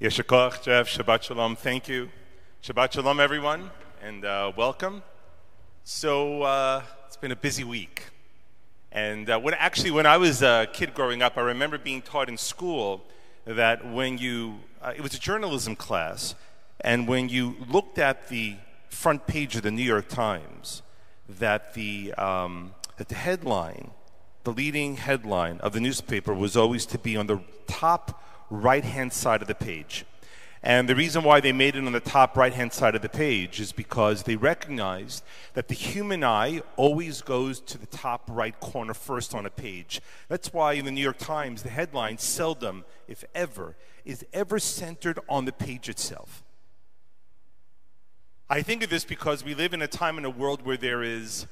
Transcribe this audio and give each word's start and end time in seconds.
Yeshakach, 0.00 0.62
Jeff, 0.62 0.88
Shabbat 0.88 1.24
Shalom, 1.24 1.54
thank 1.54 1.86
you. 1.86 2.08
Shabbat 2.62 2.92
Shalom, 2.92 3.20
everyone, 3.20 3.70
and 4.02 4.24
uh, 4.24 4.50
welcome. 4.56 5.02
So, 5.84 6.40
uh, 6.40 6.82
it's 7.06 7.18
been 7.18 7.32
a 7.32 7.36
busy 7.36 7.64
week. 7.64 8.04
And 8.90 9.28
uh, 9.28 9.38
when, 9.38 9.52
actually, 9.52 9.90
when 9.90 10.06
I 10.06 10.16
was 10.16 10.40
a 10.40 10.66
kid 10.72 10.94
growing 10.94 11.20
up, 11.20 11.36
I 11.36 11.42
remember 11.42 11.76
being 11.76 12.00
taught 12.00 12.30
in 12.30 12.38
school 12.38 13.04
that 13.44 13.84
when 13.84 14.16
you, 14.16 14.60
uh, 14.80 14.94
it 14.96 15.02
was 15.02 15.12
a 15.12 15.18
journalism 15.18 15.76
class, 15.76 16.34
and 16.80 17.06
when 17.06 17.28
you 17.28 17.56
looked 17.68 17.98
at 17.98 18.30
the 18.30 18.56
front 18.88 19.26
page 19.26 19.54
of 19.54 19.64
the 19.64 19.70
New 19.70 19.84
York 19.84 20.08
Times, 20.08 20.80
that 21.28 21.74
the, 21.74 22.14
um, 22.14 22.72
that 22.96 23.10
the 23.10 23.16
headline, 23.16 23.90
the 24.44 24.52
leading 24.52 24.96
headline 24.96 25.58
of 25.58 25.74
the 25.74 25.80
newspaper 25.80 26.32
was 26.32 26.56
always 26.56 26.86
to 26.86 26.96
be 26.96 27.18
on 27.18 27.26
the 27.26 27.40
top 27.66 28.22
right 28.50 28.84
hand 28.84 29.12
side 29.12 29.42
of 29.42 29.48
the 29.48 29.54
page. 29.54 30.04
And 30.62 30.88
the 30.88 30.94
reason 30.94 31.24
why 31.24 31.40
they 31.40 31.52
made 31.52 31.74
it 31.74 31.86
on 31.86 31.92
the 31.92 32.00
top 32.00 32.36
right 32.36 32.52
hand 32.52 32.74
side 32.74 32.94
of 32.94 33.00
the 33.00 33.08
page 33.08 33.60
is 33.60 33.72
because 33.72 34.24
they 34.24 34.36
recognized 34.36 35.24
that 35.54 35.68
the 35.68 35.74
human 35.74 36.22
eye 36.22 36.60
always 36.76 37.22
goes 37.22 37.60
to 37.60 37.78
the 37.78 37.86
top 37.86 38.24
right 38.28 38.58
corner 38.60 38.92
first 38.92 39.34
on 39.34 39.46
a 39.46 39.50
page. 39.50 40.02
That's 40.28 40.52
why 40.52 40.74
in 40.74 40.84
the 40.84 40.90
New 40.90 41.02
York 41.02 41.16
Times, 41.16 41.62
the 41.62 41.70
headline 41.70 42.18
seldom, 42.18 42.84
if 43.08 43.24
ever, 43.34 43.74
is 44.04 44.26
ever 44.34 44.58
centered 44.58 45.18
on 45.30 45.46
the 45.46 45.52
page 45.52 45.88
itself. 45.88 46.42
I 48.50 48.60
think 48.60 48.82
of 48.82 48.90
this 48.90 49.04
because 49.04 49.42
we 49.42 49.54
live 49.54 49.72
in 49.72 49.80
a 49.80 49.88
time 49.88 50.18
in 50.18 50.26
a 50.26 50.30
world 50.30 50.62
where 50.62 50.76
there 50.76 51.02
is 51.02 51.46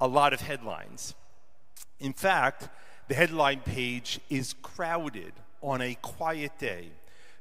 a 0.00 0.08
lot 0.08 0.32
of 0.32 0.40
headlines. 0.40 1.14
In 2.00 2.12
fact, 2.12 2.68
the 3.06 3.14
headline 3.14 3.60
page 3.60 4.18
is 4.28 4.54
crowded 4.60 5.34
on 5.62 5.80
a 5.80 5.94
quiet 6.02 6.58
day 6.58 6.88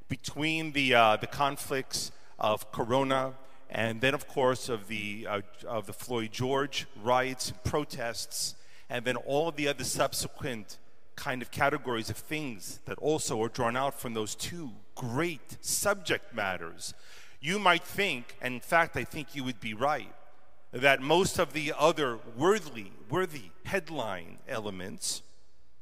between 0.07 0.71
the, 0.71 0.93
uh, 0.93 1.17
the 1.17 1.27
conflicts 1.27 2.11
of 2.39 2.71
Corona 2.71 3.33
and 3.69 3.99
then, 3.99 4.13
of 4.13 4.27
course, 4.27 4.69
of 4.69 4.87
the, 4.87 5.27
uh, 5.29 5.41
of 5.67 5.87
the 5.87 5.93
Floyd 5.93 6.31
George 6.31 6.87
riots 7.03 7.49
and 7.49 7.63
protests, 7.63 8.55
and 8.89 9.03
then 9.03 9.17
all 9.17 9.49
of 9.49 9.55
the 9.55 9.67
other 9.67 9.83
subsequent 9.83 10.77
kind 11.15 11.41
of 11.41 11.51
categories 11.51 12.09
of 12.09 12.15
things 12.15 12.79
that 12.85 12.97
also 12.99 13.41
are 13.41 13.49
drawn 13.49 13.75
out 13.75 13.99
from 13.99 14.13
those 14.13 14.35
two 14.35 14.71
great 14.95 15.57
subject 15.59 16.33
matters. 16.33 16.93
You 17.41 17.59
might 17.59 17.83
think, 17.83 18.35
and 18.41 18.53
in 18.53 18.59
fact, 18.61 18.95
I 18.95 19.03
think 19.03 19.35
you 19.35 19.43
would 19.43 19.59
be 19.59 19.73
right, 19.73 20.13
that 20.71 21.01
most 21.01 21.39
of 21.39 21.53
the 21.53 21.73
other 21.77 22.19
worthy, 22.37 22.91
worthy 23.09 23.51
headline 23.65 24.37
elements 24.47 25.21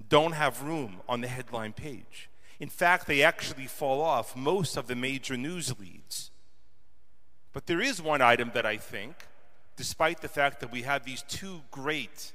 don't 0.07 0.33
have 0.33 0.63
room 0.63 1.01
on 1.07 1.21
the 1.21 1.27
headline 1.27 1.73
page. 1.73 2.29
In 2.59 2.69
fact, 2.69 3.07
they 3.07 3.21
actually 3.21 3.67
fall 3.67 4.01
off 4.01 4.35
most 4.35 4.77
of 4.77 4.87
the 4.87 4.95
major 4.95 5.35
news 5.35 5.77
leads. 5.79 6.31
But 7.53 7.67
there 7.67 7.81
is 7.81 8.01
one 8.01 8.21
item 8.21 8.51
that 8.53 8.65
I 8.65 8.77
think, 8.77 9.15
despite 9.75 10.21
the 10.21 10.27
fact 10.27 10.59
that 10.59 10.71
we 10.71 10.83
have 10.83 11.05
these 11.05 11.23
two 11.23 11.61
great 11.71 12.33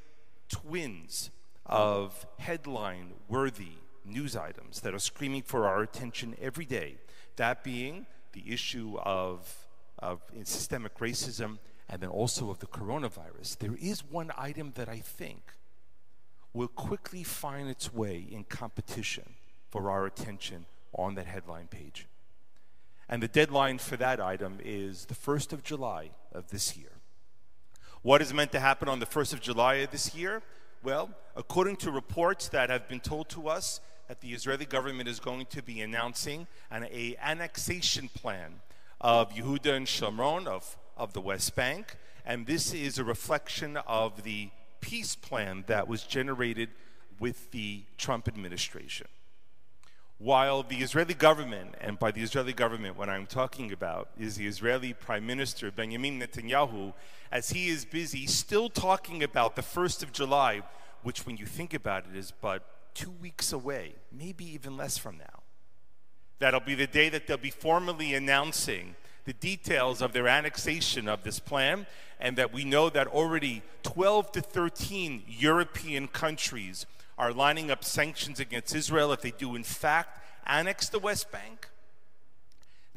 twins 0.49 1.31
of 1.67 2.27
headline 2.39 3.13
worthy 3.29 3.73
news 4.05 4.35
items 4.37 4.81
that 4.81 4.95
are 4.95 4.99
screaming 4.99 5.43
for 5.43 5.67
our 5.67 5.83
attention 5.83 6.37
every 6.41 6.65
day, 6.65 6.97
that 7.37 7.63
being 7.63 8.07
the 8.33 8.53
issue 8.53 8.99
of, 8.99 9.69
of 9.99 10.21
systemic 10.45 10.99
racism 10.99 11.59
and 11.89 12.01
then 12.03 12.11
also 12.11 12.51
of 12.51 12.59
the 12.59 12.67
coronavirus, 12.67 13.59
there 13.59 13.77
is 13.81 14.05
one 14.05 14.31
item 14.37 14.73
that 14.77 14.89
I 14.89 14.99
think 14.99 15.53
will 16.53 16.69
quickly 16.69 17.23
find 17.23 17.69
its 17.69 17.93
way 17.93 18.27
in 18.31 18.45
competition 18.45 19.35
for 19.71 19.91
our 19.91 20.07
attention 20.07 20.67
on 20.93 21.15
that 21.15 21.27
headline 21.27 21.69
page. 21.69 22.07
And 23.09 23.23
the 23.23 23.29
deadline 23.29 23.79
for 23.79 23.97
that 23.97 24.21
item 24.21 24.59
is 24.63 25.07
the 25.07 25.15
1st 25.15 25.53
of 25.53 25.63
July 25.63 26.11
of 26.33 26.51
this 26.51 26.77
year. 26.77 26.93
What 28.03 28.23
is 28.23 28.33
meant 28.33 28.53
to 28.53 28.61
happen 28.61 28.89
on 28.89 29.01
the 29.01 29.07
1st 29.07 29.35
of 29.35 29.41
July 29.41 29.75
of 29.75 29.91
this 29.91 30.15
year? 30.15 30.43
Well, 30.83 31.11
according 31.37 31.77
to 31.79 31.91
reports 31.91 32.49
that 32.49 32.71
have 32.71 32.89
been 32.89 33.01
told 33.01 33.29
to 33.31 33.49
us, 33.49 33.81
that 34.11 34.21
the 34.23 34.33
Israeli 34.33 34.65
government 34.65 35.09
is 35.09 35.21
going 35.21 35.47
to 35.47 35.63
be 35.63 35.81
announcing 35.81 36.49
an 36.69 36.83
a 36.91 37.15
annexation 37.23 38.09
plan 38.09 38.61
of 39.01 39.31
Yehuda 39.33 39.73
and 39.73 39.87
Shomron, 39.87 40.49
of, 40.49 40.77
of 40.97 41.13
the 41.13 41.21
West 41.21 41.55
Bank. 41.55 41.97
And 42.27 42.45
this 42.45 42.75
is 42.75 42.99
a 42.99 43.05
reflection 43.05 43.77
of 43.87 44.25
the 44.25 44.51
peace 44.81 45.15
plan 45.15 45.65
that 45.67 45.89
was 45.89 46.03
generated 46.03 46.71
with 47.19 47.51
the 47.51 47.85
Trump 47.99 48.29
administration. 48.29 49.07
While 50.19 50.63
the 50.63 50.77
Israeli 50.77 51.15
government, 51.15 51.77
and 51.81 51.99
by 51.99 52.11
the 52.11 52.21
Israeli 52.21 52.53
government, 52.53 52.99
what 52.99 53.09
I'm 53.09 53.27
talking 53.27 53.73
about 53.73 54.11
is 54.19 54.37
the 54.37 54.47
Israeli 54.47 54.93
Prime 54.93 55.27
Minister 55.27 55.71
Benjamin 55.71 56.21
Netanyahu, 56.21 56.93
as 57.33 57.51
he 57.51 57.69
is 57.69 57.87
busy 57.87 58.27
still 58.27 58.69
talking 58.69 59.23
about 59.23 59.57
the 59.57 59.63
1st 59.63 60.03
of 60.03 60.13
July, 60.13 60.61
which, 61.03 61.25
when 61.25 61.39
you 61.39 61.47
think 61.47 61.73
about 61.73 62.05
it, 62.07 62.17
is 62.17 62.33
but 62.33 62.63
two 62.93 63.11
weeks 63.11 63.53
away, 63.53 63.95
maybe 64.13 64.45
even 64.45 64.77
less 64.77 64.99
from 64.99 65.17
now. 65.17 65.43
That'll 66.39 66.61
be 66.61 66.75
the 66.75 66.87
day 66.87 67.09
that 67.09 67.27
they'll 67.27 67.39
be 67.39 67.51
formally 67.51 68.15
announcing 68.15 68.97
the 69.31 69.35
details 69.35 70.03
of 70.03 70.13
their 70.13 70.27
annexation 70.27 71.07
of 71.07 71.23
this 71.23 71.39
plan, 71.39 71.87
and 72.19 72.37
that 72.37 72.53
we 72.53 72.65
know 72.65 72.91
that 72.91 73.07
already 73.07 73.63
12 73.85 74.33
to 74.33 74.41
13 74.41 75.23
European 75.29 76.09
countries 76.09 76.85
are 77.17 77.33
lining 77.33 77.71
up 77.71 77.85
sanctions 77.85 78.41
against 78.41 78.75
Israel 78.75 79.13
if 79.13 79.21
they 79.21 79.31
do, 79.31 79.55
in 79.55 79.63
fact, 79.63 80.19
annex 80.47 80.89
the 80.89 80.99
West 80.99 81.31
Bank, 81.31 81.69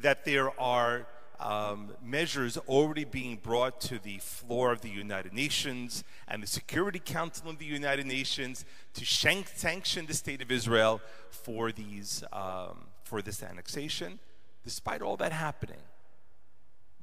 that 0.00 0.24
there 0.24 0.50
are 0.60 1.06
um, 1.38 1.92
measures 2.04 2.56
already 2.66 3.04
being 3.04 3.36
brought 3.36 3.80
to 3.82 4.00
the 4.00 4.18
floor 4.18 4.72
of 4.72 4.80
the 4.80 4.90
United 4.90 5.32
Nations 5.32 6.02
and 6.26 6.42
the 6.42 6.48
Security 6.48 6.98
Council 6.98 7.48
of 7.48 7.60
the 7.60 7.64
United 7.64 8.06
Nations 8.06 8.64
to 8.94 9.04
sanction 9.04 10.06
the 10.06 10.14
state 10.14 10.42
of 10.42 10.50
Israel 10.50 11.00
for 11.30 11.70
these 11.70 12.24
um, 12.32 12.86
for 13.04 13.22
this 13.22 13.40
annexation. 13.40 14.18
Despite 14.64 15.00
all 15.00 15.16
that 15.18 15.30
happening, 15.30 15.82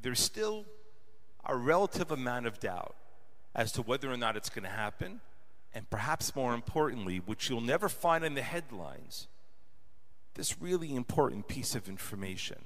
there's 0.01 0.19
still 0.19 0.65
a 1.45 1.55
relative 1.55 2.11
amount 2.11 2.45
of 2.45 2.59
doubt 2.59 2.95
as 3.53 3.71
to 3.73 3.81
whether 3.81 4.11
or 4.11 4.17
not 4.17 4.35
it's 4.35 4.49
going 4.49 4.63
to 4.63 4.69
happen 4.69 5.21
and 5.73 5.89
perhaps 5.89 6.35
more 6.35 6.53
importantly, 6.53 7.17
which 7.17 7.49
you'll 7.49 7.61
never 7.61 7.87
find 7.87 8.23
in 8.23 8.33
the 8.33 8.41
headlines, 8.41 9.27
this 10.33 10.61
really 10.61 10.93
important 10.95 11.47
piece 11.47 11.75
of 11.75 11.87
information. 11.87 12.65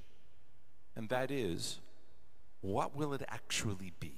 And 0.96 1.08
that 1.08 1.30
is, 1.30 1.78
what 2.62 2.96
will 2.96 3.12
it 3.12 3.22
actually 3.28 3.92
be? 4.00 4.14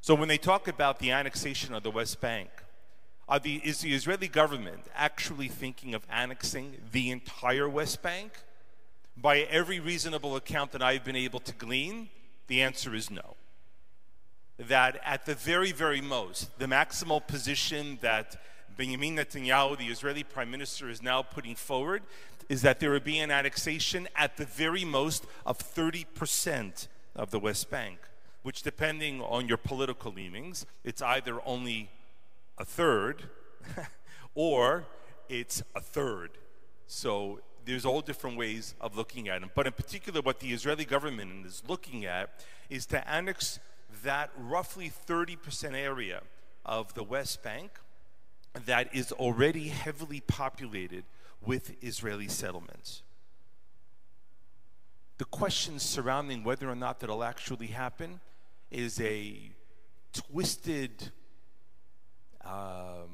So 0.00 0.14
when 0.14 0.28
they 0.28 0.38
talk 0.38 0.66
about 0.66 0.98
the 0.98 1.12
annexation 1.12 1.74
of 1.74 1.82
the 1.82 1.90
West 1.90 2.20
Bank, 2.20 2.50
the, 3.42 3.56
is 3.56 3.80
the 3.80 3.94
Israeli 3.94 4.26
government 4.26 4.86
actually 4.94 5.46
thinking 5.46 5.94
of 5.94 6.04
annexing 6.10 6.78
the 6.90 7.10
entire 7.10 7.68
West 7.68 8.02
Bank? 8.02 8.32
By 9.16 9.40
every 9.40 9.80
reasonable 9.80 10.36
account 10.36 10.72
that 10.72 10.82
I've 10.82 11.04
been 11.04 11.16
able 11.16 11.40
to 11.40 11.52
glean, 11.54 12.08
the 12.46 12.62
answer 12.62 12.94
is 12.94 13.10
no 13.10 13.36
that 14.68 15.00
at 15.04 15.24
the 15.24 15.34
very, 15.34 15.72
very 15.72 16.00
most, 16.00 16.58
the 16.58 16.66
maximal 16.66 17.26
position 17.26 17.98
that 18.02 18.36
Benjamin 18.76 19.16
Netanyahu, 19.16 19.78
the 19.78 19.86
Israeli 19.86 20.22
prime 20.22 20.50
minister, 20.50 20.88
is 20.88 21.02
now 21.02 21.22
putting 21.22 21.54
forward 21.54 22.02
is 22.48 22.62
that 22.62 22.80
there 22.80 22.90
would 22.90 23.04
be 23.04 23.18
an 23.20 23.30
annexation 23.30 24.08
at 24.16 24.36
the 24.36 24.44
very 24.44 24.84
most 24.84 25.24
of 25.46 25.58
30% 25.58 26.88
of 27.14 27.30
the 27.30 27.38
West 27.38 27.70
Bank, 27.70 27.98
which, 28.42 28.62
depending 28.62 29.20
on 29.22 29.46
your 29.46 29.56
political 29.56 30.12
leanings, 30.12 30.66
it's 30.84 31.00
either 31.00 31.40
only 31.46 31.90
a 32.58 32.64
third 32.64 33.28
or 34.34 34.84
it's 35.28 35.62
a 35.74 35.80
third. 35.80 36.32
So 36.86 37.40
there's 37.70 37.84
all 37.84 38.00
different 38.00 38.36
ways 38.36 38.74
of 38.80 38.96
looking 38.96 39.28
at 39.28 39.42
it. 39.42 39.50
But 39.54 39.66
in 39.66 39.72
particular, 39.72 40.20
what 40.20 40.40
the 40.40 40.52
Israeli 40.52 40.84
government 40.84 41.46
is 41.46 41.62
looking 41.66 42.04
at 42.04 42.30
is 42.68 42.86
to 42.86 43.08
annex 43.08 43.60
that 44.02 44.30
roughly 44.36 44.90
30% 45.08 45.74
area 45.74 46.22
of 46.66 46.94
the 46.94 47.02
West 47.02 47.42
Bank 47.42 47.78
that 48.66 48.94
is 48.94 49.12
already 49.12 49.68
heavily 49.68 50.20
populated 50.20 51.04
with 51.44 51.76
Israeli 51.82 52.28
settlements. 52.28 53.02
The 55.18 55.24
questions 55.26 55.82
surrounding 55.82 56.44
whether 56.44 56.68
or 56.68 56.74
not 56.74 57.00
that'll 57.00 57.22
actually 57.22 57.68
happen 57.68 58.20
is 58.70 59.00
a 59.00 59.52
twisted 60.12 61.12
um, 62.44 63.10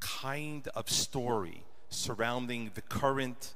kind 0.00 0.68
of 0.74 0.90
story 0.90 1.64
surrounding 1.88 2.72
the 2.74 2.82
current 2.82 3.54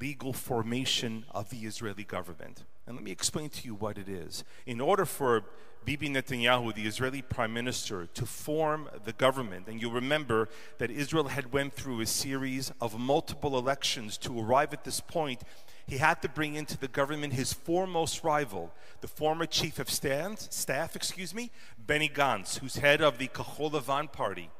legal 0.00 0.32
formation 0.32 1.24
of 1.30 1.50
the 1.50 1.58
Israeli 1.58 2.04
government. 2.04 2.64
And 2.86 2.96
let 2.96 3.04
me 3.04 3.10
explain 3.10 3.50
to 3.50 3.66
you 3.66 3.74
what 3.74 3.98
it 3.98 4.08
is. 4.08 4.44
In 4.66 4.80
order 4.80 5.04
for 5.04 5.44
Bibi 5.84 6.08
Netanyahu, 6.08 6.74
the 6.74 6.86
Israeli 6.86 7.22
prime 7.22 7.52
minister, 7.52 8.06
to 8.14 8.26
form 8.26 8.88
the 9.04 9.12
government, 9.12 9.66
and 9.66 9.80
you'll 9.80 9.92
remember 9.92 10.48
that 10.78 10.90
Israel 10.90 11.28
had 11.28 11.52
went 11.52 11.74
through 11.74 12.00
a 12.00 12.06
series 12.06 12.72
of 12.80 12.98
multiple 12.98 13.58
elections 13.58 14.16
to 14.18 14.40
arrive 14.40 14.72
at 14.72 14.84
this 14.84 15.00
point, 15.00 15.42
he 15.86 15.98
had 15.98 16.22
to 16.22 16.28
bring 16.28 16.54
into 16.54 16.78
the 16.78 16.86
government 16.86 17.32
his 17.32 17.52
foremost 17.52 18.22
rival, 18.22 18.72
the 19.00 19.08
former 19.08 19.46
chief 19.46 19.80
of 19.80 19.90
staff, 19.90 20.96
excuse 20.96 21.34
me, 21.34 21.50
Benny 21.76 22.08
Gantz, 22.08 22.58
who's 22.58 22.76
head 22.76 23.00
of 23.00 23.18
the 23.18 23.28
Kahol 23.28 23.72
Lavan 23.72 24.10
party. 24.10 24.50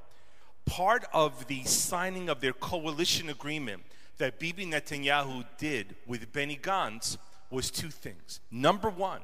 Part 0.66 1.04
of 1.12 1.46
the 1.46 1.62
signing 1.64 2.28
of 2.28 2.40
their 2.40 2.52
coalition 2.52 3.30
agreement 3.30 3.82
that 4.18 4.38
Bibi 4.38 4.66
Netanyahu 4.66 5.44
did 5.58 5.96
with 6.06 6.32
Benny 6.32 6.58
Gantz 6.60 7.16
was 7.50 7.70
two 7.70 7.90
things. 7.90 8.40
Number 8.50 8.90
one, 8.90 9.20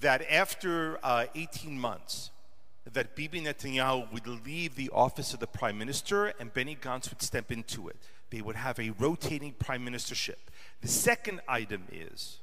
that 0.00 0.30
after 0.30 0.98
uh, 1.02 1.26
18 1.34 1.78
months, 1.78 2.30
that 2.92 3.16
Bibi 3.16 3.40
Netanyahu 3.42 4.12
would 4.12 4.26
leave 4.46 4.76
the 4.76 4.90
office 4.90 5.34
of 5.34 5.40
the 5.40 5.46
prime 5.46 5.78
minister 5.78 6.26
and 6.38 6.52
Benny 6.52 6.76
Gantz 6.76 7.10
would 7.10 7.22
step 7.22 7.50
into 7.50 7.88
it. 7.88 7.96
They 8.30 8.40
would 8.40 8.56
have 8.56 8.78
a 8.78 8.90
rotating 8.90 9.52
prime 9.52 9.86
ministership. 9.86 10.36
The 10.80 10.88
second 10.88 11.40
item 11.48 11.84
is, 11.92 12.38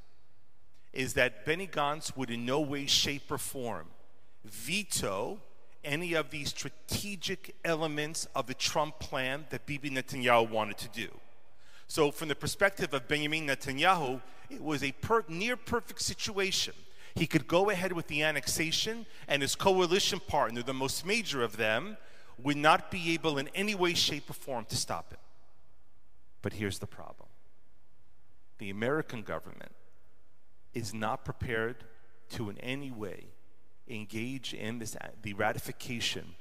is 0.92 1.14
that 1.14 1.46
Benny 1.46 1.68
Gantz 1.68 2.16
would 2.16 2.30
in 2.30 2.46
no 2.46 2.60
way, 2.60 2.86
shape, 2.86 3.32
or 3.32 3.38
form 3.38 3.88
veto 4.44 5.40
any 5.84 6.14
of 6.14 6.30
these 6.30 6.50
strategic 6.50 7.56
elements 7.64 8.28
of 8.36 8.48
the 8.48 8.54
Trump 8.54 9.00
plan 9.00 9.46
that 9.50 9.66
Bibi 9.66 9.90
Netanyahu 9.90 10.50
wanted 10.50 10.78
to 10.80 10.90
do. 10.90 11.10
So, 11.88 12.12
from 12.12 12.30
the 12.30 12.36
perspective 12.36 12.94
of 12.94 13.08
Benjamin 13.08 13.48
Netanyahu, 13.48 14.22
it 14.50 14.62
was 14.62 14.84
a 14.84 14.92
per- 14.94 15.26
near 15.28 15.56
perfect 15.56 16.02
situation 16.02 16.74
he 17.16 17.28
could 17.28 17.48
go 17.48 17.70
ahead 17.70 17.94
with 17.94 18.08
the 18.08 18.24
annexation, 18.24 19.06
and 19.28 19.42
his 19.42 19.56
coalition 19.56 20.20
partner, 20.20 20.64
the 20.64 20.74
most 20.74 21.06
major 21.06 21.44
of 21.44 21.58
them, 21.58 21.98
would 22.42 22.58
not 22.58 22.90
be 22.90 23.14
able 23.14 23.38
in 23.38 23.50
any 23.54 23.76
way, 23.76 23.94
shape, 23.94 24.30
or 24.30 24.34
form 24.34 24.66
to 24.66 24.76
stop 24.76 25.14
it. 25.14 25.20
But 26.42 26.54
here's 26.54 26.80
the 26.80 26.88
problem 26.88 27.30
the 28.58 28.70
American 28.70 29.22
government 29.22 29.72
is 30.74 30.94
not 30.94 31.24
prepared 31.24 31.84
to, 32.30 32.50
in 32.50 32.58
any 32.60 32.90
way, 32.90 33.26
engage 33.88 34.54
in 34.54 34.80
this, 34.80 34.96
the 35.22 35.34
ratification 35.34 36.36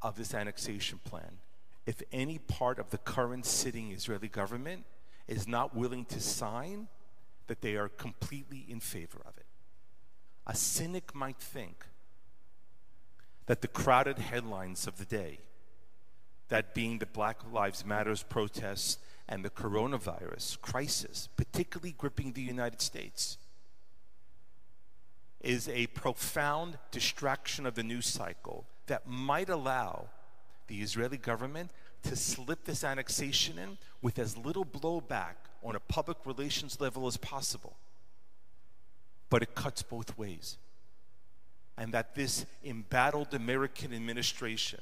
of 0.00 0.16
this 0.16 0.34
annexation 0.34 1.00
plan 1.04 1.38
if 1.86 2.02
any 2.12 2.38
part 2.38 2.78
of 2.78 2.90
the 2.90 2.98
current 2.98 3.44
sitting 3.44 3.90
Israeli 3.90 4.28
government 4.28 4.84
is 5.26 5.48
not 5.48 5.74
willing 5.74 6.04
to 6.06 6.20
sign 6.20 6.88
that 7.48 7.60
they 7.60 7.76
are 7.76 7.88
completely 7.88 8.64
in 8.68 8.80
favor 8.80 9.20
of 9.26 9.36
it. 9.36 9.46
A 10.46 10.54
cynic 10.54 11.14
might 11.14 11.38
think 11.38 11.86
that 13.46 13.60
the 13.60 13.68
crowded 13.68 14.18
headlines 14.18 14.86
of 14.86 14.98
the 14.98 15.04
day, 15.04 15.40
that 16.48 16.74
being 16.74 16.98
the 16.98 17.06
Black 17.06 17.38
Lives 17.50 17.84
Matters 17.84 18.22
protests 18.22 18.98
and 19.28 19.44
the 19.44 19.50
coronavirus 19.50 20.60
crisis, 20.60 21.28
particularly 21.36 21.94
gripping 21.96 22.32
the 22.32 22.42
United 22.42 22.80
States, 22.80 23.38
is 25.42 25.68
a 25.68 25.86
profound 25.88 26.78
distraction 26.90 27.66
of 27.66 27.74
the 27.74 27.82
news 27.82 28.06
cycle 28.06 28.64
that 28.86 29.06
might 29.06 29.48
allow 29.48 30.06
the 30.68 30.80
Israeli 30.80 31.18
government 31.18 31.70
to 32.04 32.16
slip 32.16 32.64
this 32.64 32.84
annexation 32.84 33.58
in 33.58 33.78
with 34.00 34.18
as 34.18 34.36
little 34.36 34.64
blowback 34.64 35.34
on 35.62 35.76
a 35.76 35.80
public 35.80 36.18
relations 36.24 36.80
level 36.80 37.06
as 37.06 37.16
possible 37.16 37.76
but 39.32 39.42
it 39.42 39.54
cuts 39.54 39.82
both 39.82 40.18
ways. 40.18 40.58
And 41.78 41.94
that 41.94 42.14
this 42.14 42.44
embattled 42.62 43.32
American 43.32 43.94
administration, 43.94 44.80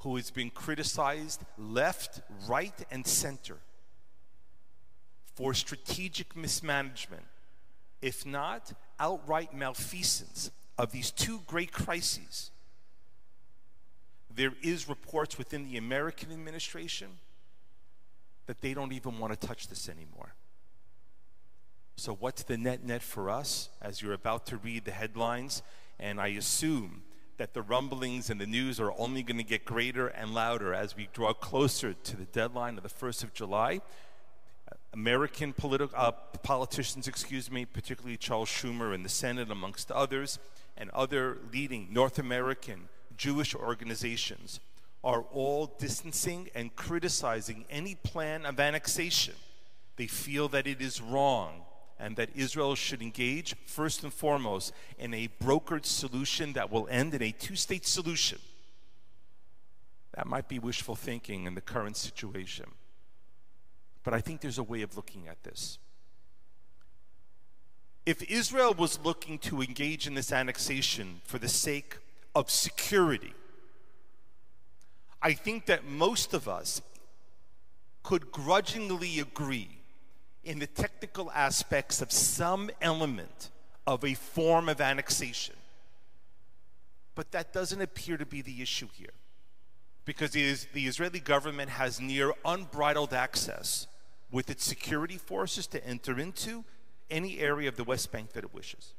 who 0.00 0.16
has 0.16 0.30
been 0.30 0.50
criticized 0.50 1.40
left, 1.56 2.20
right, 2.46 2.74
and 2.90 3.06
center 3.06 3.56
for 5.34 5.54
strategic 5.54 6.36
mismanagement, 6.36 7.24
if 8.02 8.26
not 8.26 8.74
outright 8.98 9.54
malfeasance 9.54 10.50
of 10.78 10.92
these 10.92 11.10
two 11.10 11.40
great 11.46 11.72
crises, 11.72 12.50
there 14.34 14.52
is 14.62 14.88
reports 14.88 15.38
within 15.38 15.64
the 15.64 15.76
American 15.76 16.32
administration 16.32 17.08
that 18.46 18.60
they 18.60 18.74
don't 18.74 18.92
even 18.92 19.18
want 19.18 19.38
to 19.38 19.46
touch 19.46 19.68
this 19.68 19.88
anymore. 19.88 20.34
So, 21.96 22.14
what's 22.14 22.42
the 22.42 22.58
net 22.58 22.84
net 22.84 23.02
for 23.02 23.30
us 23.30 23.70
as 23.80 24.02
you're 24.02 24.12
about 24.12 24.46
to 24.46 24.58
read 24.58 24.84
the 24.84 24.90
headlines? 24.90 25.62
And 25.98 26.20
I 26.20 26.28
assume 26.28 27.02
that 27.38 27.54
the 27.54 27.62
rumblings 27.62 28.30
and 28.30 28.40
the 28.40 28.46
news 28.46 28.78
are 28.80 28.92
only 28.98 29.22
going 29.22 29.38
to 29.38 29.44
get 29.44 29.64
greater 29.64 30.08
and 30.08 30.34
louder 30.34 30.74
as 30.74 30.96
we 30.96 31.08
draw 31.12 31.32
closer 31.32 31.94
to 31.94 32.16
the 32.16 32.24
deadline 32.26 32.76
of 32.76 32.82
the 32.82 32.88
1st 32.88 33.24
of 33.24 33.34
July. 33.34 33.80
American 34.96 35.52
politi- 35.52 35.90
uh, 35.94 36.10
politicians, 36.42 37.06
excuse 37.06 37.50
me, 37.50 37.66
particularly 37.66 38.16
Charles 38.16 38.48
Schumer 38.48 38.94
in 38.94 39.02
the 39.02 39.10
Senate, 39.10 39.50
amongst 39.50 39.92
others, 39.92 40.38
and 40.74 40.88
other 40.90 41.36
leading 41.52 41.88
North 41.92 42.18
American 42.18 42.88
Jewish 43.14 43.54
organizations, 43.54 44.58
are 45.04 45.26
all 45.32 45.66
distancing 45.78 46.48
and 46.54 46.74
criticizing 46.76 47.66
any 47.68 47.94
plan 47.94 48.46
of 48.46 48.58
annexation. 48.58 49.34
They 49.96 50.06
feel 50.06 50.48
that 50.48 50.66
it 50.66 50.80
is 50.80 51.02
wrong 51.02 51.62
and 52.00 52.16
that 52.16 52.30
Israel 52.34 52.74
should 52.74 53.02
engage 53.02 53.54
first 53.66 54.02
and 54.02 54.12
foremost 54.12 54.72
in 54.98 55.12
a 55.12 55.28
brokered 55.42 55.84
solution 55.84 56.54
that 56.54 56.72
will 56.72 56.88
end 56.90 57.12
in 57.12 57.22
a 57.22 57.32
two 57.32 57.56
state 57.56 57.86
solution. 57.86 58.38
That 60.14 60.26
might 60.26 60.48
be 60.48 60.58
wishful 60.58 60.96
thinking 60.96 61.44
in 61.44 61.54
the 61.54 61.60
current 61.60 61.98
situation. 61.98 62.66
But 64.06 64.14
I 64.14 64.20
think 64.20 64.40
there's 64.40 64.58
a 64.58 64.62
way 64.62 64.82
of 64.82 64.96
looking 64.96 65.26
at 65.26 65.42
this. 65.42 65.80
If 68.06 68.22
Israel 68.30 68.72
was 68.72 69.00
looking 69.04 69.36
to 69.40 69.60
engage 69.60 70.06
in 70.06 70.14
this 70.14 70.30
annexation 70.30 71.22
for 71.24 71.38
the 71.38 71.48
sake 71.48 71.98
of 72.32 72.48
security, 72.48 73.34
I 75.20 75.32
think 75.32 75.66
that 75.66 75.84
most 75.84 76.34
of 76.34 76.46
us 76.46 76.82
could 78.04 78.30
grudgingly 78.30 79.18
agree 79.18 79.80
in 80.44 80.60
the 80.60 80.68
technical 80.68 81.32
aspects 81.32 82.00
of 82.00 82.12
some 82.12 82.70
element 82.80 83.50
of 83.88 84.04
a 84.04 84.14
form 84.14 84.68
of 84.68 84.80
annexation. 84.80 85.56
But 87.16 87.32
that 87.32 87.52
doesn't 87.52 87.82
appear 87.82 88.16
to 88.18 88.26
be 88.26 88.40
the 88.40 88.62
issue 88.62 88.86
here. 88.92 89.14
Because 90.04 90.30
the 90.30 90.86
Israeli 90.86 91.18
government 91.18 91.70
has 91.70 92.00
near 92.00 92.32
unbridled 92.44 93.12
access 93.12 93.88
with 94.30 94.50
its 94.50 94.64
security 94.64 95.16
forces 95.16 95.66
to 95.68 95.86
enter 95.86 96.18
into 96.18 96.64
any 97.10 97.38
area 97.38 97.68
of 97.68 97.76
the 97.76 97.84
West 97.84 98.10
Bank 98.10 98.32
that 98.32 98.44
it 98.44 98.54
wishes. 98.54 98.94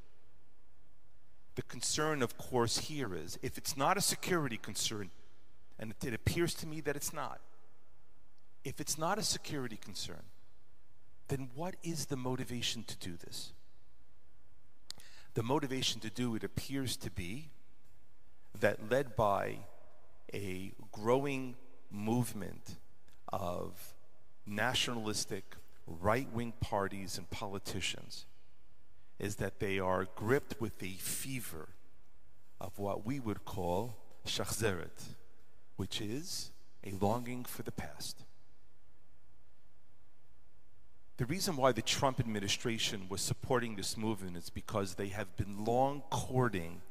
The 1.55 1.63
concern, 1.63 2.22
of 2.22 2.38
course, 2.38 2.77
here 2.77 3.15
is 3.15 3.38
if 3.41 3.57
it's 3.57 3.75
not 3.75 3.98
a 3.98 4.01
security 4.01 4.57
concern, 4.57 5.10
and 5.79 5.93
it 6.05 6.13
appears 6.13 6.53
to 6.55 6.67
me 6.67 6.81
that 6.81 6.96
it's 6.96 7.12
not, 7.12 7.39
if 8.63 8.79
it's 8.79 8.98
not 8.98 9.17
a 9.17 9.24
security 9.24 9.77
concern, 9.77 10.24
then 11.27 11.50
what 11.55 11.75
is 11.84 12.05
the 12.05 12.15
motivation 12.15 12.84
to 12.84 12.96
do 12.98 13.17
this? 13.17 13.51
The 15.34 15.43
motivation 15.43 16.00
to 16.01 16.10
do 16.10 16.36
it 16.36 16.43
appears 16.43 16.96
to 16.98 17.12
be 17.12 17.50
that, 18.60 18.89
led 18.89 19.15
by 19.15 19.57
a 20.34 20.72
growing 20.91 21.55
movement 21.91 22.77
of 23.31 23.93
nationalistic 24.48 25.56
right 25.86 26.32
wing 26.32 26.54
parties 26.60 27.18
and 27.18 27.30
politicians, 27.30 28.25
is 29.20 29.36
that 29.38 29.60
they 29.60 29.80
are 29.80 30.08
gripped 30.16 30.60
with 30.60 30.80
the 30.80 30.94
fever 31.00 31.70
of 32.60 32.77
what 32.77 33.06
we 33.06 33.20
would 33.20 33.46
call 33.46 33.96
shachzeret, 34.25 35.16
which 35.75 36.01
is 36.01 36.51
a 36.84 36.92
longing 36.92 37.44
for 37.44 37.63
the 37.63 37.72
past. 37.72 38.24
The 41.18 41.25
reason 41.25 41.56
why 41.56 41.72
the 41.72 41.82
Trump 41.82 42.20
administration 42.20 43.08
was 43.10 43.22
supporting 43.22 43.75
this 43.75 43.98
movement 43.98 44.38
is 44.38 44.51
because 44.51 44.96
they 44.96 45.08
have 45.08 45.36
been 45.36 45.66
long 45.66 46.04
courting 46.12 46.82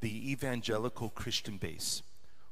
the 0.00 0.32
evangelical 0.32 1.10
Christian 1.10 1.58
base 1.58 2.02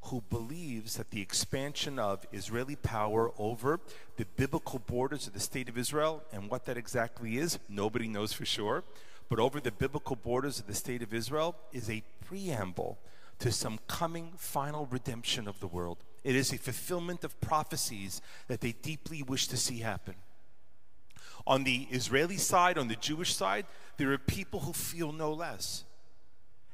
who 0.03 0.23
believes 0.31 0.97
that 0.97 1.11
the 1.11 1.21
expansion 1.21 1.99
of 1.99 2.25
Israeli 2.33 2.77
power 2.77 3.33
over 3.39 3.81
the 4.17 4.27
biblical 4.37 4.79
borders 4.79 5.27
of 5.27 5.33
the 5.33 5.41
state 5.41 5.69
of 5.69 5.77
Israel, 5.77 6.23
and 6.33 6.51
what 6.51 6.65
that 6.67 6.77
exactly 6.77 7.39
is, 7.39 7.59
nobody 7.69 8.07
knows 8.07 8.33
for 8.33 8.45
sure, 8.45 8.85
but 9.29 9.41
over 9.41 9.61
the 9.61 9.73
biblical 9.73 10.17
borders 10.17 10.61
of 10.61 10.67
the 10.67 10.75
state 10.75 11.03
of 11.03 11.13
Israel 11.13 11.57
is 11.73 11.91
a 11.91 12.05
preamble 12.25 12.99
to 13.39 13.53
some 13.53 13.79
coming 13.87 14.33
final 14.37 14.87
redemption 14.87 15.49
of 15.49 15.61
the 15.61 15.67
world. 15.67 15.99
It 16.25 16.37
is 16.37 16.53
a 16.53 16.59
fulfillment 16.59 17.25
of 17.25 17.41
prophecies 17.41 18.21
that 18.49 18.61
they 18.61 18.73
deeply 18.73 19.23
wish 19.23 19.49
to 19.49 19.57
see 19.57 19.79
happen. 19.79 20.15
On 21.47 21.65
the 21.65 21.87
Israeli 21.91 22.39
side, 22.39 22.79
on 22.79 22.89
the 22.89 22.97
Jewish 22.97 23.35
side, 23.35 23.67
there 23.99 24.13
are 24.13 24.19
people 24.19 24.61
who 24.61 24.73
feel 24.73 25.13
no 25.13 25.33
less. 25.33 25.85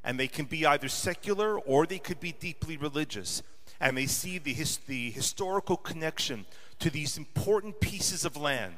And 0.03 0.19
they 0.19 0.27
can 0.27 0.45
be 0.45 0.65
either 0.65 0.89
secular 0.89 1.57
or 1.59 1.85
they 1.85 1.99
could 1.99 2.19
be 2.19 2.33
deeply 2.33 2.77
religious. 2.77 3.41
And 3.79 3.97
they 3.97 4.05
see 4.05 4.37
the, 4.37 4.53
his, 4.53 4.77
the 4.77 5.11
historical 5.11 5.77
connection 5.77 6.45
to 6.79 6.89
these 6.89 7.17
important 7.17 7.79
pieces 7.79 8.25
of 8.25 8.35
land, 8.35 8.75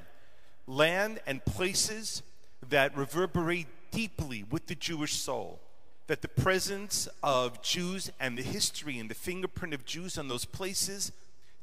land 0.68 1.20
and 1.26 1.44
places 1.46 2.22
that 2.70 2.96
reverberate 2.96 3.68
deeply 3.92 4.44
with 4.50 4.68
the 4.68 4.76
Jewish 4.76 5.14
soul. 5.14 5.60
That 6.08 6.22
the 6.22 6.28
presence 6.28 7.08
of 7.24 7.64
Jews 7.64 8.12
and 8.20 8.38
the 8.38 8.44
history 8.44 9.00
and 9.00 9.10
the 9.10 9.16
fingerprint 9.16 9.74
of 9.74 9.86
Jews 9.86 10.18
on 10.20 10.28
those 10.28 10.46
places 10.46 11.12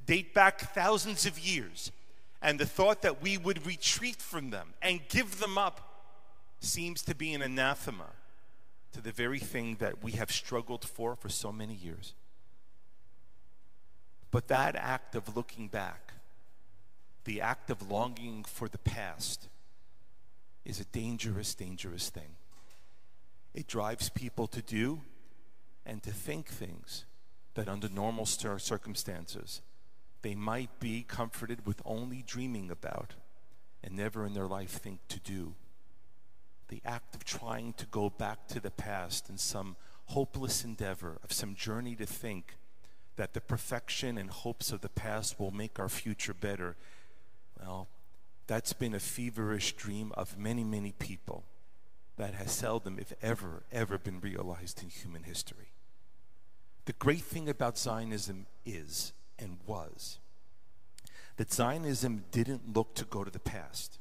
date 0.05 0.35
back 0.35 0.59
thousands 0.75 1.27
of 1.27 1.39
years. 1.39 1.93
And 2.41 2.59
the 2.59 2.67
thought 2.67 3.03
that 3.03 3.23
we 3.23 3.39
would 3.39 3.65
retreat 3.65 4.17
from 4.17 4.51
them 4.51 4.75
and 4.83 5.01
give 5.09 5.39
them 5.39 5.57
up 5.57 5.89
seems 6.59 7.03
to 7.03 7.15
be 7.15 7.35
an 7.35 7.43
anathema 7.43 8.07
to 8.93 9.01
the 9.01 9.13
very 9.13 9.39
thing 9.39 9.77
that 9.81 10.03
we 10.03 10.13
have 10.13 10.31
struggled 10.31 10.85
for 10.85 11.17
for 11.17 11.29
so 11.29 11.51
many 11.53 11.75
years. 11.75 12.15
But 14.31 14.49
that 14.49 14.77
act 14.77 15.15
of 15.15 15.37
looking 15.37 15.69
back, 15.69 16.13
the 17.25 17.41
act 17.41 17.71
of 17.71 17.91
longing 17.91 18.45
for 18.45 18.69
the 18.69 18.79
past, 18.79 19.49
is 20.65 20.81
a 20.81 20.85
dangerous, 20.85 21.55
dangerous 21.55 22.09
thing. 22.09 22.37
It 23.55 23.67
drives 23.67 24.09
people 24.09 24.47
to 24.49 24.63
do 24.63 25.03
and 25.85 26.03
to 26.03 26.11
think 26.11 26.47
things 26.49 27.05
that 27.55 27.69
under 27.69 27.89
normal 27.89 28.27
circumstances 28.27 29.61
they 30.23 30.35
might 30.35 30.79
be 30.81 31.03
comforted 31.03 31.67
with 31.67 31.83
only 31.85 32.23
dreaming 32.27 32.71
about 32.71 33.15
and 33.83 33.97
never 33.97 34.25
in 34.25 34.35
their 34.35 34.47
life 34.47 34.71
think 34.71 35.01
to 35.09 35.19
do. 35.21 35.55
Act 36.85 37.15
of 37.15 37.25
trying 37.25 37.73
to 37.75 37.87
go 37.87 38.11
back 38.11 38.47
to 38.49 38.61
the 38.61 38.71
past 38.71 39.29
in 39.29 39.39
some 39.39 39.77
hopeless 40.07 40.65
endeavor, 40.65 41.19
of 41.23 41.33
some 41.33 41.55
journey 41.55 41.95
to 41.97 42.07
think 42.07 42.57
that 43.17 43.35
the 43.35 43.41
perfection 43.41 44.19
and 44.19 44.31
hopes 44.31 44.73
of 44.73 44.81
the 44.81 44.89
past 44.89 45.39
will 45.39 45.51
make 45.51 45.79
our 45.79 45.89
future 45.89 46.35
better, 46.35 46.77
well, 47.61 47.89
that's 48.47 48.73
been 48.73 48.95
a 48.95 49.01
feverish 49.01 49.75
dream 49.75 50.13
of 50.17 50.39
many, 50.39 50.65
many 50.65 50.93
people 50.93 51.45
that 52.17 52.35
has 52.35 52.53
seldom, 52.53 52.99
if 52.99 53.13
ever, 53.23 53.63
ever 53.71 53.99
been 53.99 54.21
realized 54.21 54.83
in 54.83 54.89
human 54.89 55.23
history. 55.23 55.71
The 56.85 56.93
great 56.95 57.23
thing 57.23 57.49
about 57.49 57.79
Zionism 57.79 58.47
is 58.67 59.13
and 59.39 59.59
was 59.67 60.19
that 61.37 61.53
Zionism 61.53 62.25
didn't 62.31 62.75
look 62.75 62.95
to 62.95 63.05
go 63.05 63.25
to 63.25 63.31
the 63.31 63.39
past. 63.39 63.99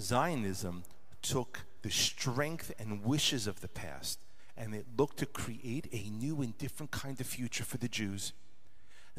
Zionism 0.00 0.84
took 1.22 1.60
the 1.82 1.90
strength 1.90 2.72
and 2.78 3.04
wishes 3.04 3.46
of 3.46 3.60
the 3.60 3.68
past 3.68 4.18
and 4.56 4.74
it 4.74 4.86
looked 4.96 5.18
to 5.18 5.26
create 5.26 5.88
a 5.92 6.10
new 6.10 6.42
and 6.42 6.56
different 6.58 6.90
kind 6.90 7.20
of 7.20 7.26
future 7.26 7.64
for 7.64 7.78
the 7.78 7.88
Jews. 7.88 8.32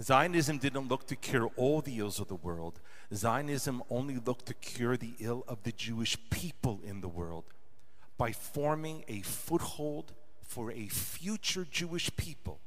Zionism 0.01 0.57
didn't 0.57 0.87
look 0.87 1.07
to 1.07 1.15
cure 1.15 1.51
all 1.55 1.81
the 1.81 1.99
ills 1.99 2.19
of 2.19 2.27
the 2.27 2.35
world. 2.35 2.79
Zionism 3.13 3.83
only 3.89 4.17
looked 4.17 4.47
to 4.47 4.53
cure 4.53 4.97
the 4.97 5.13
ill 5.19 5.43
of 5.47 5.63
the 5.63 5.71
Jewish 5.71 6.17
people 6.29 6.79
in 6.85 7.01
the 7.01 7.07
world 7.07 7.45
by 8.17 8.31
forming 8.31 9.03
a 9.07 9.21
foothold 9.21 10.13
for 10.41 10.71
a 10.71 10.87
future 10.87 11.65
Jewish 11.69 12.15
people 12.15 12.59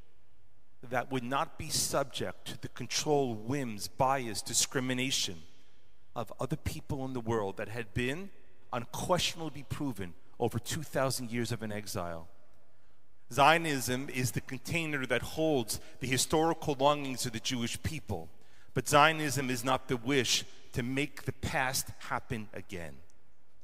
that 0.89 1.11
would 1.11 1.23
not 1.23 1.57
be 1.57 1.69
subject 1.69 2.45
to 2.45 2.61
the 2.61 2.67
control, 2.69 3.33
whims, 3.33 3.87
bias, 3.87 4.41
discrimination 4.41 5.41
of 6.15 6.31
other 6.39 6.55
people 6.55 7.03
in 7.05 7.13
the 7.13 7.19
world 7.19 7.57
that 7.57 7.69
had 7.69 7.93
been 7.93 8.29
unquestionably 8.71 9.65
proven 9.69 10.13
over 10.39 10.59
2,000 10.59 11.31
years 11.31 11.51
of 11.51 11.63
an 11.63 11.71
exile. 11.71 12.27
Zionism 13.31 14.07
is 14.09 14.31
the 14.31 14.41
container 14.41 15.05
that 15.05 15.21
holds 15.21 15.79
the 15.99 16.07
historical 16.07 16.75
longings 16.79 17.25
of 17.25 17.33
the 17.33 17.39
Jewish 17.39 17.81
people. 17.83 18.29
But 18.73 18.87
Zionism 18.87 19.49
is 19.49 19.65
not 19.65 19.87
the 19.87 19.97
wish 19.97 20.45
to 20.73 20.83
make 20.83 21.23
the 21.23 21.33
past 21.33 21.89
happen 21.97 22.47
again. 22.53 22.97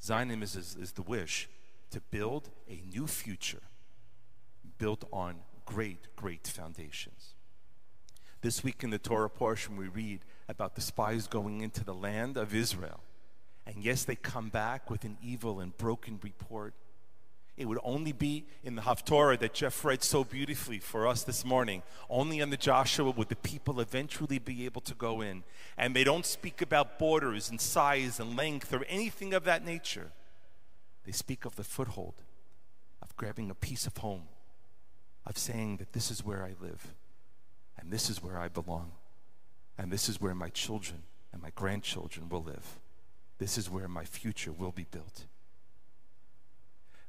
Zionism 0.01 0.43
is, 0.43 0.75
is, 0.75 0.91
the 0.93 1.01
wish 1.01 1.47
to 1.91 2.01
build 2.11 2.49
a 2.69 2.81
new 2.91 3.07
future 3.07 3.61
built 4.77 5.05
on 5.13 5.35
great, 5.65 6.13
great 6.15 6.47
foundations. 6.47 7.35
This 8.41 8.63
week 8.63 8.83
in 8.83 8.89
the 8.89 8.97
Torah 8.97 9.29
portion, 9.29 9.77
we 9.77 9.87
read 9.87 10.25
about 10.49 10.75
the 10.75 10.81
spies 10.81 11.27
going 11.27 11.61
into 11.61 11.85
the 11.85 11.93
land 11.93 12.35
of 12.35 12.53
Israel. 12.53 12.99
And 13.65 13.83
yes, 13.83 14.03
they 14.03 14.15
come 14.15 14.49
back 14.49 14.89
with 14.89 15.03
an 15.03 15.17
evil 15.21 15.59
and 15.59 15.75
broken 15.77 16.19
report. 16.21 16.73
It 17.55 17.65
would 17.65 17.79
only 17.83 18.11
be 18.11 18.45
in 18.63 18.75
the 18.75 18.81
Haftorah 18.81 19.39
that 19.39 19.53
Jeff 19.53 19.85
read 19.85 20.03
so 20.03 20.23
beautifully 20.23 20.79
for 20.79 21.07
us 21.07 21.23
this 21.23 21.45
morning. 21.45 21.83
Only 22.09 22.41
on 22.41 22.49
the 22.49 22.57
Joshua 22.57 23.11
would 23.11 23.29
the 23.29 23.35
people 23.35 23.79
eventually 23.79 24.39
be 24.39 24.65
able 24.65 24.81
to 24.81 24.95
go 24.95 25.21
in. 25.21 25.43
And 25.77 25.95
they 25.95 26.03
don't 26.03 26.25
speak 26.25 26.61
about 26.61 26.97
borders 26.97 27.49
and 27.49 27.61
size 27.61 28.19
and 28.19 28.35
length 28.35 28.73
or 28.73 28.83
anything 28.85 29.33
of 29.33 29.43
that 29.43 29.63
nature. 29.63 30.11
They 31.05 31.11
speak 31.11 31.45
of 31.45 31.55
the 31.55 31.63
foothold, 31.63 32.15
of 33.01 33.15
grabbing 33.17 33.51
a 33.51 33.55
piece 33.55 33.85
of 33.85 33.97
home, 33.97 34.23
of 35.25 35.37
saying 35.37 35.77
that 35.77 35.93
this 35.93 36.09
is 36.09 36.25
where 36.25 36.43
I 36.43 36.55
live, 36.59 36.95
and 37.77 37.91
this 37.91 38.09
is 38.09 38.23
where 38.23 38.39
I 38.39 38.47
belong, 38.47 38.93
and 39.77 39.91
this 39.91 40.09
is 40.09 40.19
where 40.19 40.33
my 40.33 40.49
children 40.49 41.03
and 41.31 41.41
my 41.41 41.51
grandchildren 41.55 42.29
will 42.29 42.43
live. 42.43 42.79
This 43.43 43.57
is 43.57 43.69
where 43.69 43.89
my 43.89 44.05
future 44.05 44.53
will 44.53 44.71
be 44.71 44.85
built 44.89 45.25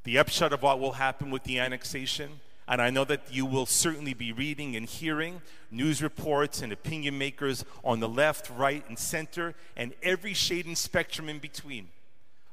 the 0.02 0.18
upshot 0.18 0.52
of 0.52 0.62
what 0.62 0.80
will 0.80 0.94
happen 0.94 1.30
with 1.30 1.44
the 1.44 1.60
annexation. 1.60 2.40
And 2.66 2.82
I 2.82 2.90
know 2.90 3.04
that 3.04 3.22
you 3.30 3.46
will 3.46 3.66
certainly 3.66 4.14
be 4.14 4.32
reading 4.32 4.74
and 4.74 4.86
hearing 4.86 5.42
news 5.70 6.02
reports 6.02 6.60
and 6.60 6.72
opinion 6.72 7.16
makers 7.18 7.64
on 7.84 8.00
the 8.00 8.08
left, 8.08 8.50
right, 8.50 8.84
and 8.88 8.98
center, 8.98 9.54
and 9.76 9.94
every 10.02 10.34
shade 10.34 10.66
and 10.66 10.76
spectrum 10.76 11.28
in 11.28 11.38
between. 11.38 11.86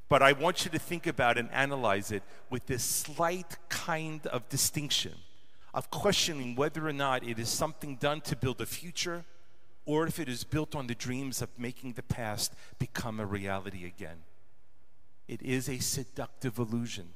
But 0.09 0.21
I 0.21 0.33
want 0.33 0.63
you 0.63 0.69
to 0.69 0.79
think 0.79 1.07
about 1.07 1.39
and 1.39 1.50
analyze 1.51 2.11
it 2.11 2.21
with 2.51 2.67
this 2.67 2.83
slight 2.83 3.57
kind 3.67 4.27
of 4.27 4.47
distinction 4.47 5.13
of 5.73 5.89
questioning 5.89 6.55
whether 6.55 6.88
or 6.88 6.93
not 6.93 7.23
it 7.23 7.39
is 7.39 7.50
something 7.50 7.95
done 7.95 8.21
to 8.21 8.35
build 8.35 8.61
a 8.61 8.67
future 8.67 9.25
or 9.85 10.05
if 10.05 10.19
it 10.19 10.29
is 10.29 10.43
built 10.43 10.75
on 10.75 10.88
the 10.88 10.95
dreams 10.95 11.41
of 11.41 11.50
making 11.57 11.93
the 11.93 12.03
past 12.03 12.53
become 12.79 13.19
a 13.19 13.25
reality 13.25 13.85
again. 13.85 14.23
It 15.27 15.41
is 15.41 15.69
a 15.69 15.79
seductive 15.79 16.57
illusion. 16.57 17.09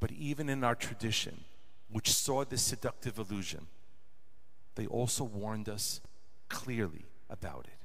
But 0.00 0.10
even 0.12 0.48
in 0.48 0.64
our 0.64 0.74
tradition, 0.74 1.44
which 1.90 2.12
saw 2.12 2.44
this 2.44 2.62
seductive 2.62 3.18
illusion, 3.18 3.66
they 4.74 4.86
also 4.86 5.22
warned 5.22 5.68
us 5.68 6.00
clearly 6.48 7.04
about 7.30 7.66
it. 7.66 7.78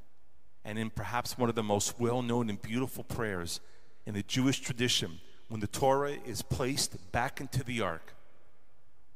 And 0.65 0.79
in 0.79 0.89
perhaps 0.89 1.37
one 1.37 1.49
of 1.49 1.55
the 1.55 1.63
most 1.63 1.99
well 1.99 2.21
known 2.21 2.49
and 2.49 2.61
beautiful 2.61 3.03
prayers 3.03 3.59
in 4.05 4.13
the 4.13 4.23
Jewish 4.23 4.59
tradition, 4.59 5.19
when 5.47 5.59
the 5.59 5.67
Torah 5.67 6.17
is 6.25 6.41
placed 6.41 7.11
back 7.11 7.39
into 7.39 7.63
the 7.63 7.81
ark, 7.81 8.13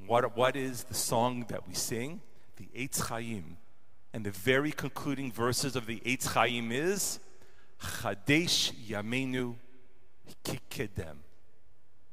what, 0.05 0.35
what 0.35 0.55
is 0.55 0.83
the 0.83 0.93
song 0.93 1.45
that 1.49 1.67
we 1.67 1.73
sing? 1.73 2.21
The 2.57 2.69
Eitz 2.75 3.07
Chaim. 3.07 3.57
And 4.13 4.25
the 4.25 4.31
very 4.31 4.71
concluding 4.71 5.31
verses 5.31 5.75
of 5.75 5.85
the 5.85 5.99
Eitz 6.01 6.27
Chaim 6.27 6.71
is 6.71 7.19
Chadesh 7.79 8.73
Yamenu 8.87 9.55
Kikedem 10.43 11.17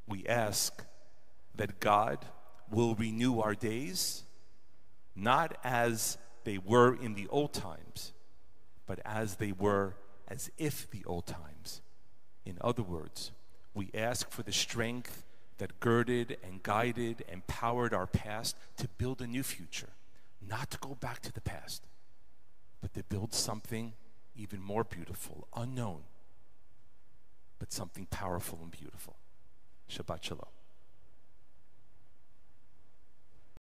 we 0.08 0.26
ask 0.26 0.84
that 1.54 1.80
God 1.80 2.24
will 2.70 2.94
renew 2.94 3.40
our 3.40 3.54
days, 3.54 4.24
not 5.14 5.56
as 5.62 6.18
they 6.44 6.58
were 6.58 6.94
in 6.94 7.14
the 7.14 7.28
old 7.28 7.52
times, 7.52 8.12
but 8.86 8.98
as 9.04 9.36
they 9.36 9.52
were 9.52 9.96
as 10.26 10.50
if 10.56 10.90
the 10.90 11.04
old 11.04 11.26
times. 11.26 11.82
In 12.44 12.56
other 12.60 12.82
words, 12.82 13.32
we 13.74 13.90
ask 13.94 14.30
for 14.30 14.42
the 14.42 14.52
strength 14.52 15.24
that 15.58 15.80
girded 15.80 16.38
and 16.42 16.62
guided 16.62 17.24
and 17.28 17.46
powered 17.46 17.92
our 17.92 18.06
past 18.06 18.56
to 18.76 18.88
build 18.96 19.20
a 19.20 19.26
new 19.26 19.42
future, 19.42 19.90
not 20.46 20.70
to 20.70 20.78
go 20.78 20.94
back 20.94 21.20
to 21.20 21.32
the 21.32 21.40
past, 21.40 21.86
but 22.80 22.94
to 22.94 23.02
build 23.04 23.34
something 23.34 23.94
even 24.36 24.60
more 24.60 24.84
beautiful, 24.84 25.48
unknown, 25.56 26.02
but 27.58 27.72
something 27.72 28.06
powerful 28.06 28.60
and 28.62 28.70
beautiful. 28.70 29.16
Shabbat 29.90 30.22
Shalom. 30.22 30.57